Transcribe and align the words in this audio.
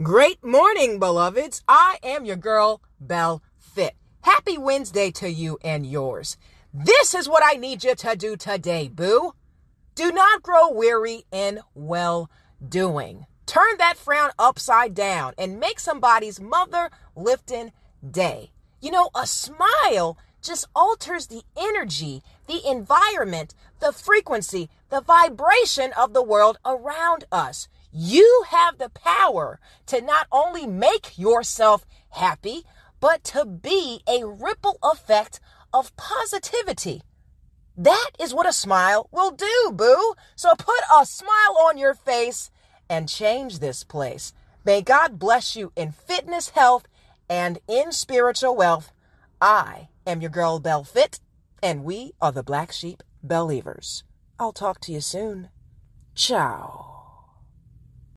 Great 0.00 0.42
morning, 0.42 0.98
beloveds. 0.98 1.62
I 1.68 1.98
am 2.02 2.24
your 2.24 2.36
girl, 2.36 2.80
Bell 2.98 3.42
Fit. 3.58 3.94
Happy 4.22 4.56
Wednesday 4.56 5.10
to 5.10 5.30
you 5.30 5.58
and 5.62 5.84
yours. 5.84 6.38
This 6.72 7.14
is 7.14 7.28
what 7.28 7.42
I 7.44 7.58
need 7.58 7.84
you 7.84 7.94
to 7.96 8.16
do 8.16 8.34
today, 8.34 8.88
boo. 8.88 9.34
Do 9.94 10.10
not 10.10 10.42
grow 10.42 10.70
weary 10.70 11.24
in 11.30 11.60
well 11.74 12.30
doing. 12.66 13.26
Turn 13.44 13.76
that 13.78 13.98
frown 13.98 14.30
upside 14.38 14.94
down 14.94 15.34
and 15.36 15.60
make 15.60 15.78
somebody's 15.78 16.40
mother 16.40 16.90
lifting 17.14 17.70
day. 18.10 18.50
You 18.80 18.92
know, 18.92 19.10
a 19.14 19.26
smile 19.26 20.16
just 20.40 20.66
alters 20.74 21.26
the 21.26 21.42
energy, 21.54 22.22
the 22.48 22.66
environment, 22.66 23.54
the 23.78 23.92
frequency, 23.92 24.70
the 24.88 25.02
vibration 25.02 25.92
of 25.92 26.14
the 26.14 26.22
world 26.22 26.58
around 26.64 27.24
us. 27.30 27.68
You 27.92 28.44
have 28.48 28.78
the 28.78 28.88
power 28.88 29.60
to 29.86 30.00
not 30.00 30.26
only 30.32 30.66
make 30.66 31.18
yourself 31.18 31.84
happy, 32.10 32.62
but 33.00 33.22
to 33.24 33.44
be 33.44 34.02
a 34.08 34.24
ripple 34.24 34.78
effect 34.82 35.40
of 35.74 35.94
positivity. 35.96 37.02
That 37.76 38.10
is 38.18 38.34
what 38.34 38.48
a 38.48 38.52
smile 38.52 39.08
will 39.12 39.30
do, 39.30 39.72
boo. 39.74 40.14
So 40.36 40.54
put 40.56 40.80
a 40.94 41.04
smile 41.04 41.56
on 41.66 41.76
your 41.76 41.94
face 41.94 42.50
and 42.88 43.08
change 43.08 43.58
this 43.58 43.84
place. 43.84 44.32
May 44.64 44.82
God 44.82 45.18
bless 45.18 45.56
you 45.56 45.72
in 45.74 45.92
fitness, 45.92 46.50
health, 46.50 46.86
and 47.28 47.58
in 47.68 47.92
spiritual 47.92 48.54
wealth. 48.54 48.92
I 49.40 49.88
am 50.06 50.20
your 50.20 50.30
girl, 50.30 50.60
Bell 50.60 50.84
Fit, 50.84 51.20
and 51.62 51.84
we 51.84 52.12
are 52.20 52.32
the 52.32 52.42
Black 52.42 52.72
Sheep 52.72 53.02
Believers. 53.22 54.04
I'll 54.38 54.52
talk 54.52 54.80
to 54.82 54.92
you 54.92 55.00
soon. 55.00 55.48
Ciao. 56.14 56.91